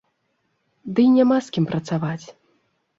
[0.99, 2.25] Дый няма з кім працаваць.